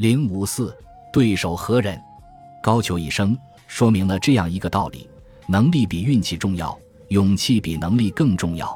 [0.00, 0.74] 零五四，
[1.12, 2.00] 对手何人？
[2.62, 5.06] 高俅一生说明了这样一个道理：
[5.46, 6.74] 能力比运气重要，
[7.08, 8.74] 勇气比能力更重要。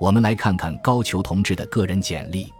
[0.00, 2.52] 我们来看看高俅同志的个人简历：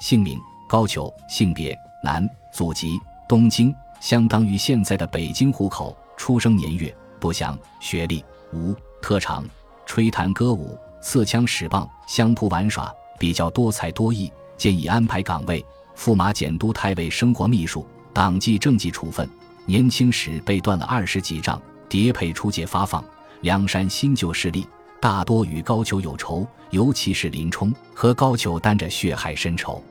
[0.00, 5.94] 姓名高俅，性别男，祖籍东京，相当于现在的北京户口。
[6.16, 8.24] 出生年月不详，学历
[8.54, 9.44] 无，特长
[9.84, 14.32] 吹弹歌舞、刺枪使棒、相扑玩耍，比较多才多艺。
[14.56, 15.62] 建议安排岗位：
[15.96, 19.28] 驸马检都太尉生活秘书、党纪政纪处分。
[19.66, 23.02] 年轻时被断了二十几丈，叠配出界发放。
[23.40, 24.66] 梁山新旧势力
[25.00, 29.82] 大多与高俅有仇，尤其是林冲和高俅担着血海深仇。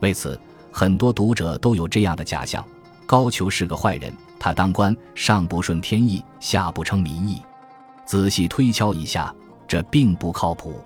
[0.00, 0.38] 为此，
[0.70, 2.64] 很多读者都有这样的假象：
[3.06, 7.42] 高俅是个坏人，他当官上不顺天意，下不称民意。
[8.06, 9.34] 仔细推敲一下，
[9.68, 10.82] 这并不靠谱。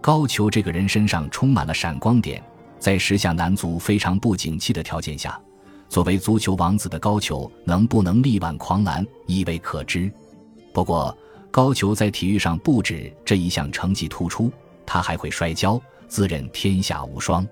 [0.00, 2.42] 高俅这个人身上充满了闪光点，
[2.78, 5.40] 在时下男足非常不景气的条件下。
[5.88, 10.10] 作为足球王子的高俅，能不能力挽狂澜，亦未可知。
[10.72, 11.16] 不过，
[11.50, 14.50] 高俅在体育上不止这一项成绩突出，
[14.84, 17.46] 他还会摔跤，自认天下无双。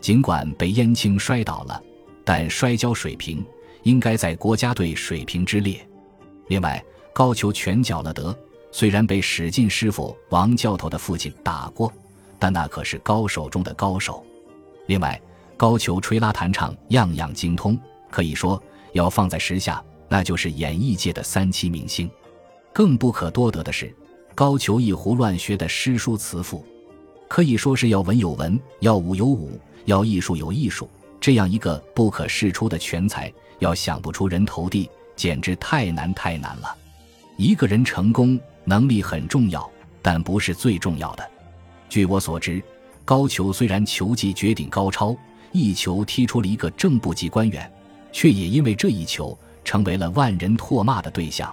[0.00, 1.80] 尽管被燕青摔倒了，
[2.24, 3.44] 但摔跤水平
[3.84, 5.80] 应该在国家队水平之列。
[6.48, 8.36] 另外，高俅拳脚了得，
[8.70, 11.92] 虽然被史进师傅王教头的父亲打过，
[12.38, 14.24] 但那可是高手中的高手。
[14.88, 15.20] 另外，
[15.54, 17.78] 高俅吹拉弹唱样样精通，
[18.10, 18.60] 可以说
[18.94, 22.10] 要放在时下，那就是演艺界的三栖明星。
[22.72, 23.94] 更不可多得的是，
[24.34, 26.64] 高俅一胡乱学的诗书词赋，
[27.28, 30.88] 可以说是要文有文，要武有武，要艺术有艺术。
[31.20, 36.74] 这样一个不可世出的全才，要想不出人头地，简直太难太难了。
[37.36, 41.30] 一个人成功，能力很重要，但不是最重要的。
[41.90, 42.62] 据我所知，
[43.08, 45.16] 高俅虽然球技绝顶高超。
[45.50, 47.72] 一球踢出了一个正部级官员，
[48.12, 51.50] 却也因为这一球成为了万人唾骂的对象。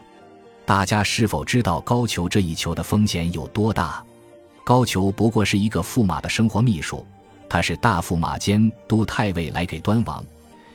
[0.66, 4.04] 大家是否知道高俅这一球的风险有多大？
[4.66, 7.08] 高俅不过是一个驸马的生活秘书，
[7.48, 10.22] 他是大驸马监督太尉来给端王，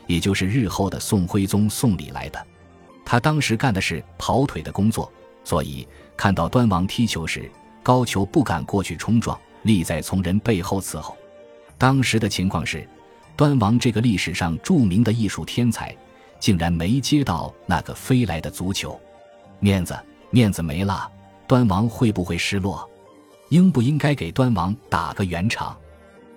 [0.07, 2.47] 也就是日后的宋徽宗送礼来的。
[3.05, 5.13] 他当时干的是跑腿的工作，
[5.45, 5.87] 所以
[6.17, 7.53] 看到端王踢球时，
[7.83, 11.17] 高俅不敢过去冲撞，立在从人背后伺候。
[11.77, 12.89] 当时的情况是。
[13.37, 15.97] 端王这个历史上著名的艺术天才，
[16.39, 19.01] 竟然没接到那个飞来的足球，
[19.61, 21.11] 面子面子没了，
[21.47, 22.87] 端王会不会失落？
[23.49, 25.75] 应不应该给端王打个圆场？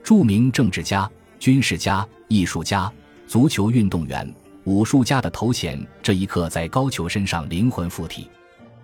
[0.02, 2.90] 著名政治家、军事家、艺术家、
[3.28, 4.34] 足球运动员、
[4.64, 8.30] 武术家的头衔，这一刻在高俅身上灵魂附体。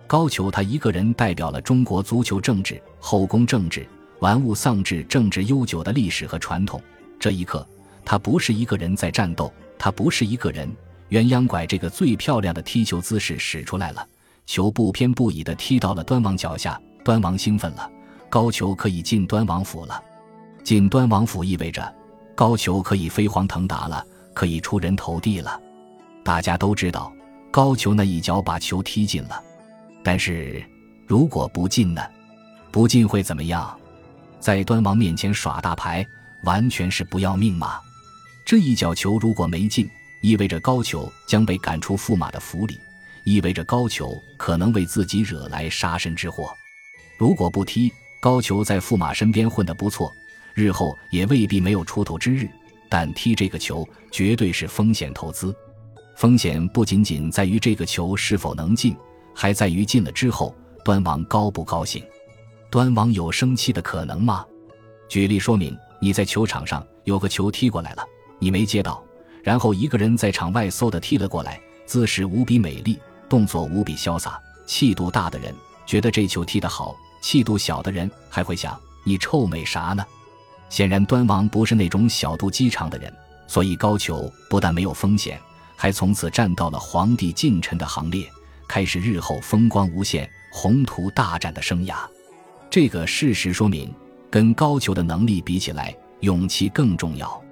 [0.06, 3.88] 高俅他一个人代表了中国足球政治、后宫政治、
[4.20, 6.80] 玩物丧志政治悠久的历史和传统。
[7.18, 7.66] 这一刻。
[8.02, 10.68] 他不是一个人在战斗，他不是一个人。
[11.10, 14.04] 鸳鸯拐这个最漂亮的踢球姿势使出来了，
[14.46, 16.80] 球不偏不倚地踢到了端王脚下。
[17.04, 17.88] 端王兴奋了，
[18.28, 20.02] 高俅可以进端王府了。
[20.64, 21.94] 进端王府意味着
[22.34, 24.04] 高俅可以飞黄腾达了，
[24.34, 25.60] 可以出人头地了。
[26.24, 27.12] 大家都知道，
[27.52, 29.40] 高俅那一脚把球踢进了。
[30.02, 30.64] 但是
[31.06, 32.02] 如果不进呢？
[32.72, 33.78] 不进会怎么样？
[34.40, 36.04] 在端王面前耍大牌，
[36.44, 37.78] 完全是不要命吗？
[38.44, 39.88] 这一脚球如果没进，
[40.22, 42.80] 意味着高俅将被赶出驸马的府里，
[43.24, 46.50] 意味着高俅可能为自己惹来杀身之祸。
[47.18, 50.10] 如果不踢，高俅在驸马身边混得不错，
[50.54, 52.48] 日后也未必没有出头之日。
[52.88, 55.54] 但踢这个球绝对是风险投资，
[56.16, 58.96] 风险不仅仅在于这个球是否能进，
[59.34, 60.52] 还在于进了之后
[60.84, 62.02] 端王高不高兴。
[62.70, 64.46] 端王有生气的可能吗？
[65.08, 68.04] 举例说明：你在球场上有个球踢过来了。
[68.38, 69.02] 你没接到，
[69.42, 72.96] 然后一个人在场外嗖的踢了过来，姿势无比美丽，
[73.28, 75.52] 动作无比潇洒，气度大的人
[75.84, 80.06] 觉得这球踢得好，气度小的人还会想你臭美啥呢？
[80.68, 83.12] 显然端王不是那种小肚鸡肠的人，
[83.48, 85.40] 所以高俅不但没有风险，
[85.74, 88.30] 还从此站到了皇帝近臣的行列，
[88.68, 91.96] 开始日后风光无限、宏图大展的生涯。
[92.70, 93.92] 这个事实说明，
[94.30, 97.42] 跟高俅的能力比起来，勇气更重要。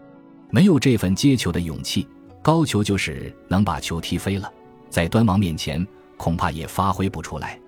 [0.48, 2.06] 没有这份接球的勇气，
[2.40, 4.48] 高俅就是能把球踢飞了，
[4.88, 5.84] 在端王面前
[6.16, 7.58] 恐怕也发挥不出来。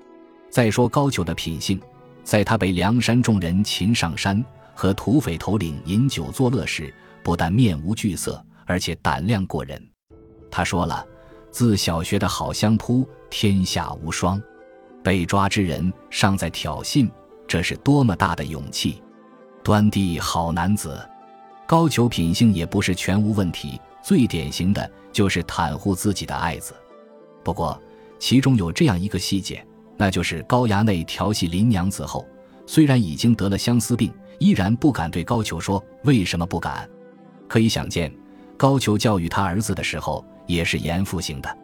[0.48, 1.80] 再说高俅的品性，
[2.22, 4.42] 在他被梁山众人擒上山，
[4.72, 6.94] 和土匪头领饮酒作乐时，
[7.24, 9.84] 不但面无惧色，而且胆量过人。
[10.52, 11.04] 他说了
[11.50, 14.40] ：“自小学的好相扑，天下无双。”
[15.02, 17.10] 被抓之人尚在挑衅，
[17.50, 19.02] 这是多么大的勇气！
[19.64, 21.04] 端地好男子。
[21.66, 26.72] 高俅品性也不是全无问题，最典型的就是袒护自己的爱子。
[27.42, 27.76] 不过，
[28.20, 29.66] 其中有这样一个细节，
[29.96, 32.24] 那就是高衙内调戏林娘子后，
[32.66, 36.88] 虽然已经得了相思病，依然不敢对高俅说为什么不敢。
[37.48, 38.14] 可以想见，
[38.56, 41.58] 高俅教育他儿子的时候也是严父型的，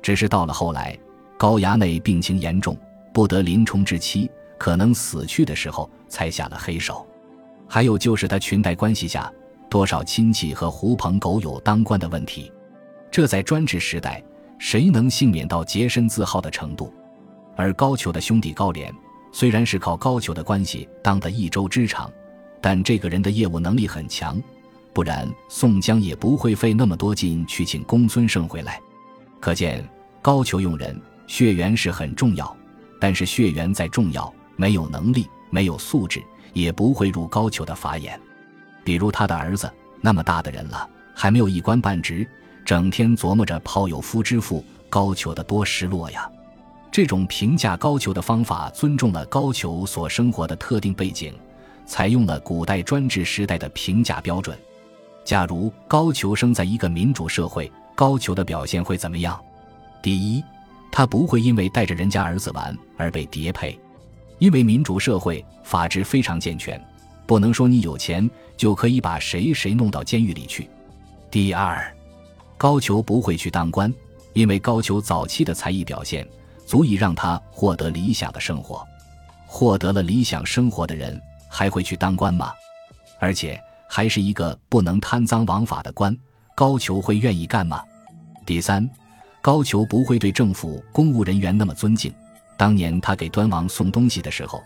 [0.00, 0.98] 只是到了后来，
[1.36, 2.74] 高衙内病情严重，
[3.12, 7.06] 不得临终之期，可能死去的时候才下了黑手。
[7.68, 9.32] 还有就是他裙带关系下，
[9.68, 12.52] 多少亲戚和狐朋狗友当官的问题，
[13.10, 14.22] 这在专制时代，
[14.58, 16.92] 谁能幸免到洁身自好的程度？
[17.56, 18.94] 而高俅的兄弟高廉，
[19.32, 22.10] 虽然是靠高俅的关系当的一州之长，
[22.60, 24.40] 但这个人的业务能力很强。
[24.92, 28.80] 不然，宋江也不会费那么多劲去请公孙胜回来。
[29.40, 29.86] 可见
[30.22, 32.56] 高俅用人，血缘是很重要。
[32.98, 36.22] 但是血缘再重要，没有能力、没有素质，
[36.52, 38.18] 也不会入高俅的法眼。
[38.82, 39.70] 比如他的儿子，
[40.00, 42.26] 那么大的人了，还没有一官半职，
[42.64, 46.30] 整天琢磨着抛有夫之妇，高俅的多失落呀。
[46.90, 51.34] 这种评价高俅的方法，尊重了高俅所生活的特定背景，
[51.84, 54.56] 采用了古代专制时代的评价标准。
[55.24, 59.38] 假如高俅生在一个民主社会，高俅的表现会怎么样？
[60.00, 60.42] 第一，
[60.92, 63.78] 他不会因为带着人家儿子玩而被叠配，
[64.38, 66.82] 因为民主社会法制非常健全，
[67.26, 70.68] 不能说你有钱就可以把谁谁弄到监狱里去。
[71.30, 71.94] 第二，
[72.56, 73.92] 高俅不会去当官，
[74.32, 76.26] 因为高俅早期的才艺表现
[76.66, 78.86] 足以让他获得理想的生活。
[79.46, 82.52] 获得了理想生活的人还会去当官吗？
[83.18, 83.60] 而且。
[83.88, 86.14] 还是一个不能贪赃枉法的官，
[86.56, 87.80] 高俅会愿意干吗？
[88.44, 88.90] 第三，
[89.40, 92.12] 高俅不会对政府公务人员那么尊敬。
[92.56, 94.62] 当年他给端王送东西的时候，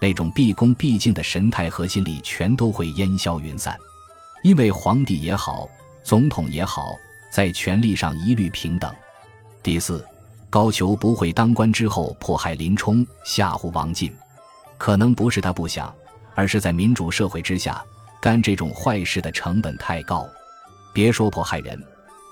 [0.00, 3.76] 那种毕恭毕敬的神态和心理全都会烟消云散。
[4.42, 5.68] 因为皇帝也好，
[6.02, 6.96] 总统也好，
[7.30, 8.92] 在权力上一律平等。
[9.62, 10.04] 第四，
[10.50, 14.12] 高俅不会当官之后迫害林冲、吓唬王进，
[14.78, 15.94] 可能不是他不想，
[16.34, 17.82] 而是在民主社会之下。
[18.20, 20.28] 干这种坏事的成本太高，
[20.92, 21.76] 别说迫害人，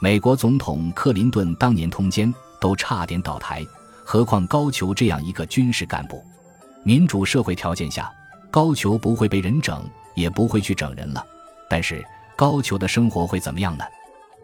[0.00, 3.66] 美国总统克林顿当年通奸都差点倒台，
[4.12, 6.20] 何况高俅这样一个军事干部？
[6.82, 8.12] 民主社会条件下，
[8.50, 11.24] 高俅不会被人整，也不会去整人了。
[11.68, 12.04] 但是
[12.34, 13.84] 高俅的生活会怎么样呢？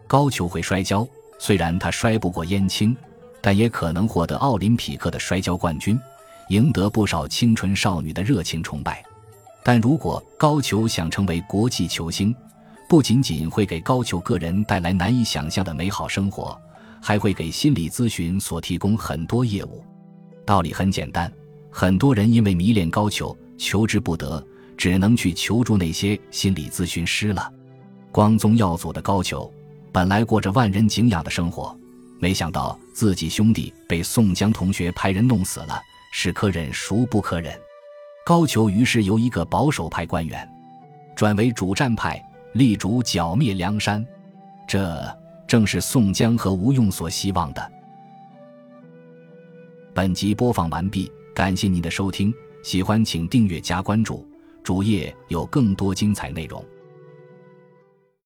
[0.07, 1.05] 高俅会摔跤，
[1.37, 2.95] 虽然他摔不过燕青，
[3.41, 5.99] 但也可能获得奥林匹克的摔跤冠军，
[6.47, 9.03] 赢得不少清纯少女的热情崇拜。
[9.65, 12.33] 但如果高俅想成为国际球星，
[12.87, 16.57] 不仅仅会给高俅个人带来难以想象的美好生活，
[17.01, 19.83] 还会给心理咨询所提供很多业务。
[20.45, 21.31] 道理很简单，
[21.69, 24.45] 很多人因为迷恋高俅，求之不得，
[24.77, 27.51] 只能去求助那些心理咨询师了。
[28.11, 29.51] 光宗耀祖的高俅，
[29.91, 31.77] 本来过着万人敬仰的生活，
[32.19, 35.79] 没想到自己兄弟被宋江同学派人弄死了，
[36.11, 37.53] 是可忍孰不可忍。
[38.25, 40.47] 高俅于是由一个保守派官员，
[41.15, 42.21] 转为主战派，
[42.53, 44.05] 力主剿灭梁山，
[44.67, 45.03] 这
[45.47, 47.71] 正是宋江和吴用所希望的。
[49.93, 54.27] 本集播放完毕，感谢您的收听，喜欢请订阅加关注，
[54.61, 56.63] 主页有更多精彩内容。